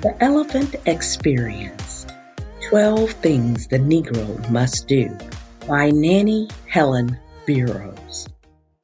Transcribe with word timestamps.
The 0.00 0.16
Elephant 0.22 0.76
Experience 0.86 2.06
12 2.68 3.10
Things 3.10 3.66
the 3.66 3.80
Negro 3.80 4.48
Must 4.48 4.86
Do 4.86 5.18
by 5.66 5.90
Nannie 5.90 6.46
Helen 6.68 7.18
Burroughs. 7.48 8.28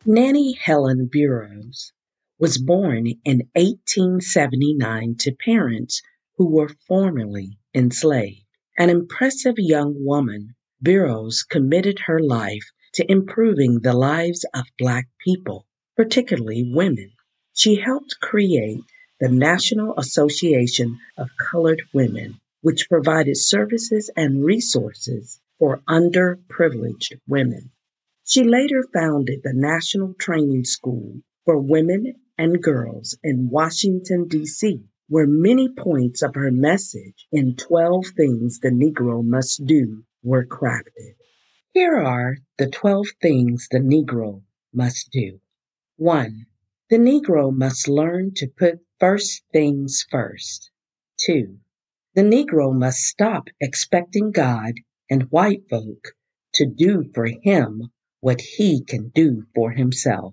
Nannie 0.04 0.54
Helen 0.60 1.08
Burroughs 1.12 1.92
was 2.40 2.58
born 2.58 3.06
in 3.24 3.48
1879 3.54 5.14
to 5.20 5.36
parents 5.44 6.02
who 6.36 6.50
were 6.50 6.74
formerly 6.88 7.58
enslaved. 7.72 8.42
An 8.76 8.90
impressive 8.90 9.54
young 9.56 9.94
woman, 9.96 10.56
Burroughs 10.80 11.44
committed 11.44 12.00
her 12.06 12.18
life 12.18 12.72
to 12.94 13.08
improving 13.08 13.82
the 13.82 13.94
lives 13.94 14.44
of 14.52 14.64
Black 14.80 15.06
people, 15.24 15.64
particularly 15.96 16.68
women. 16.74 17.12
She 17.52 17.76
helped 17.76 18.16
create 18.20 18.80
the 19.20 19.28
National 19.28 19.94
Association 19.96 20.98
of 21.16 21.28
Colored 21.50 21.82
Women, 21.92 22.40
which 22.62 22.88
provided 22.88 23.36
services 23.36 24.10
and 24.16 24.44
resources 24.44 25.40
for 25.58 25.82
underprivileged 25.88 27.20
women. 27.28 27.70
She 28.24 28.42
later 28.42 28.84
founded 28.92 29.40
the 29.42 29.52
National 29.54 30.14
Training 30.14 30.64
School 30.64 31.20
for 31.44 31.58
Women 31.58 32.14
and 32.36 32.62
Girls 32.62 33.16
in 33.22 33.50
Washington, 33.50 34.26
D.C., 34.28 34.82
where 35.08 35.26
many 35.26 35.68
points 35.68 36.22
of 36.22 36.34
her 36.34 36.50
message 36.50 37.26
in 37.30 37.54
12 37.54 38.06
Things 38.16 38.60
the 38.60 38.70
Negro 38.70 39.22
Must 39.22 39.64
Do 39.64 40.04
were 40.22 40.46
crafted. 40.46 41.14
Here 41.72 41.96
are 41.96 42.38
the 42.56 42.68
12 42.68 43.08
things 43.20 43.68
the 43.70 43.78
Negro 43.78 44.42
must 44.72 45.10
do. 45.10 45.40
1. 45.96 46.46
The 46.88 46.98
Negro 46.98 47.52
must 47.54 47.88
learn 47.88 48.32
to 48.36 48.46
put 48.46 48.80
first 49.06 49.42
things 49.52 50.06
first. 50.10 50.70
2. 51.26 51.58
The 52.14 52.22
Negro 52.22 52.74
must 52.74 53.00
stop 53.00 53.48
expecting 53.60 54.30
God 54.30 54.72
and 55.10 55.24
white 55.24 55.68
folk 55.68 56.14
to 56.54 56.64
do 56.64 57.10
for 57.12 57.26
him 57.26 57.90
what 58.20 58.40
he 58.40 58.82
can 58.82 59.10
do 59.10 59.44
for 59.54 59.72
himself. 59.72 60.32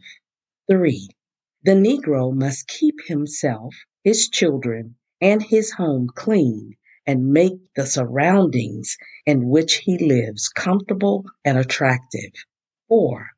3. 0.69 1.09
The 1.63 1.73
Negro 1.73 2.33
must 2.33 2.69
keep 2.69 2.95
himself, 3.07 3.75
his 4.05 4.29
children, 4.29 4.95
and 5.19 5.43
his 5.43 5.71
home 5.71 6.07
clean 6.15 6.77
and 7.05 7.33
make 7.33 7.59
the 7.75 7.85
surroundings 7.85 8.95
in 9.25 9.49
which 9.49 9.81
he 9.83 9.97
lives 9.97 10.47
comfortable 10.47 11.25
and 11.43 11.57
attractive. 11.57 12.31
4. 12.87 13.31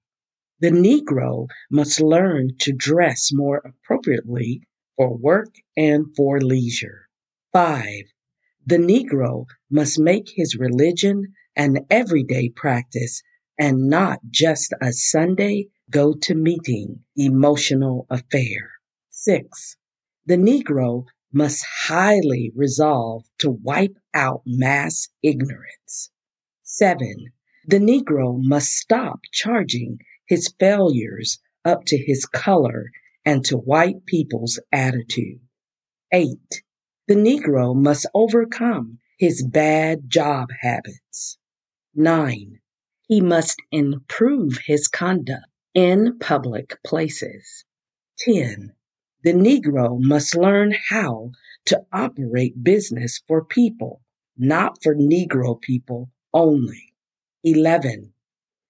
The 0.59 0.69
Negro 0.69 1.47
must 1.71 1.99
learn 1.99 2.55
to 2.59 2.71
dress 2.71 3.31
more 3.33 3.63
appropriately 3.65 4.61
for 4.95 5.15
work 5.15 5.55
and 5.75 6.15
for 6.15 6.39
leisure. 6.39 7.07
5. 7.51 7.85
The 8.65 8.77
Negro 8.77 9.45
must 9.69 9.99
make 9.99 10.29
his 10.29 10.55
religion 10.55 11.33
an 11.55 11.85
everyday 11.89 12.49
practice 12.49 13.21
and 13.57 13.89
not 13.89 14.19
just 14.29 14.73
a 14.81 14.91
Sunday 14.91 15.67
go 15.89 16.13
to 16.13 16.33
meeting 16.33 17.03
emotional 17.15 18.05
affair. 18.09 18.71
6. 19.09 19.77
The 20.25 20.37
Negro 20.37 21.05
must 21.31 21.65
highly 21.65 22.51
resolve 22.55 23.25
to 23.39 23.51
wipe 23.51 23.97
out 24.13 24.41
mass 24.45 25.09
ignorance. 25.21 26.09
7. 26.63 27.31
The 27.65 27.79
Negro 27.79 28.39
must 28.41 28.69
stop 28.69 29.19
charging 29.31 29.99
his 30.27 30.53
failures 30.59 31.39
up 31.65 31.85
to 31.85 31.97
his 31.97 32.25
color 32.25 32.89
and 33.25 33.43
to 33.45 33.57
white 33.57 34.05
people's 34.05 34.59
attitude. 34.71 35.39
8. 36.11 36.27
The 37.07 37.15
Negro 37.15 37.75
must 37.75 38.05
overcome 38.13 38.99
his 39.17 39.43
bad 39.43 40.09
job 40.09 40.49
habits. 40.61 41.37
9. 41.95 42.59
He 43.07 43.21
must 43.21 43.61
improve 43.71 44.59
his 44.65 44.87
conduct 44.87 45.45
in 45.73 46.17
public 46.19 46.77
places. 46.83 47.65
10. 48.19 48.73
The 49.23 49.33
Negro 49.33 49.97
must 49.99 50.35
learn 50.35 50.73
how 50.89 51.31
to 51.65 51.81
operate 51.91 52.63
business 52.63 53.21
for 53.27 53.45
people, 53.45 54.01
not 54.37 54.81
for 54.83 54.95
Negro 54.95 55.59
people 55.61 56.09
only. 56.33 56.93
11. 57.43 58.13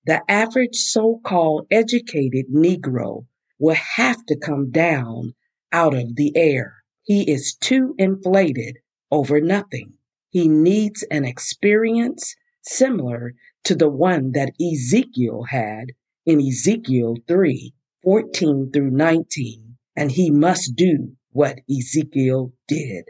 The 0.06 0.22
average 0.30 0.76
so 0.76 1.20
called 1.24 1.68
educated 1.72 2.48
Negro 2.54 3.26
will 3.64 3.76
have 3.96 4.26
to 4.26 4.36
come 4.36 4.72
down 4.72 5.34
out 5.72 5.96
of 5.96 6.18
the 6.18 6.36
air. 6.36 6.84
He 7.02 7.32
is 7.32 7.56
too 7.56 7.96
inflated 7.98 8.78
over 9.10 9.40
nothing. 9.40 9.94
He 10.32 10.50
needs 10.50 11.04
an 11.04 11.24
experience 11.24 12.36
similar 12.62 13.36
to 13.64 13.74
the 13.74 13.88
one 13.88 14.34
that 14.34 14.52
Ezekiel 14.60 15.44
had 15.44 15.94
in 16.26 16.42
Ezekiel 16.42 17.16
3 17.26 17.74
14 18.04 18.70
through 18.74 18.92
19, 18.92 19.78
and 19.96 20.12
he 20.12 20.30
must 20.30 20.76
do 20.76 21.16
what 21.32 21.62
Ezekiel 21.72 22.52
did. 22.68 23.06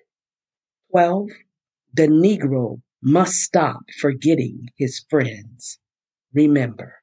12. 0.91 1.30
The 1.96 2.08
Negro 2.08 2.80
must 3.02 3.38
stop 3.38 3.81
forgetting 4.00 4.70
his 4.78 5.03
friends. 5.09 5.80
Remember. 6.31 6.97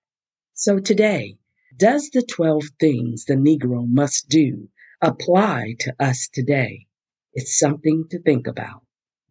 So 0.55 0.79
today, 0.79 1.40
does 1.81 2.09
the 2.13 2.23
12 2.23 2.63
things 2.79 3.25
the 3.25 3.35
Negro 3.35 3.85
must 3.89 4.29
do 4.29 4.69
apply 5.01 5.75
to 5.81 5.93
us 5.99 6.29
today? 6.31 6.87
It's 7.33 7.59
something 7.59 8.05
to 8.11 8.21
think 8.21 8.47
about. 8.47 8.83